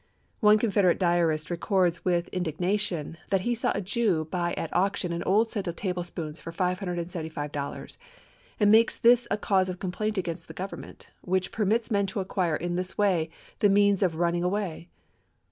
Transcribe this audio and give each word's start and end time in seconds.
One 0.39 0.57
Confederate 0.57 0.97
diarist 0.97 1.51
records 1.51 2.03
with 2.03 2.31
indig 2.31 2.59
nation 2.59 3.17
that 3.29 3.41
he 3.41 3.53
saw 3.53 3.71
a 3.75 3.81
Jew 3.81 4.25
buy 4.31 4.53
at 4.53 4.75
auction 4.75 5.13
an 5.13 5.21
old 5.25 5.51
set 5.51 5.67
of 5.67 5.75
tablespoons 5.75 6.39
for 6.39 6.51
$575, 6.51 7.97
and 8.59 8.71
makes 8.71 8.97
this 8.97 9.27
a 9.29 9.37
cause 9.37 9.69
of 9.69 9.77
complaint 9.77 10.17
against 10.17 10.47
the 10.47 10.55
Government, 10.55 11.11
which 11.21 11.51
permits 11.51 11.91
men 11.91 12.07
to 12.07 12.19
acquire 12.19 12.55
in 12.55 12.73
this 12.73 12.97
way 12.97 13.29
the 13.59 13.69
means 13.69 14.01
of 14.01 14.15
running 14.15 14.43
away. 14.43 14.89